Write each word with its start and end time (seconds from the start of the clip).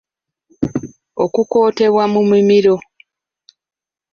Okukootebwa 1.23 2.03
mu 2.13 2.21
mimiro. 2.31 2.75